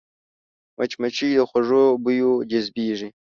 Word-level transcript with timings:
مچمچۍ 0.77 1.29
د 1.37 1.39
خوږو 1.49 1.83
بویو 2.03 2.31
جذبېږي 2.49 3.09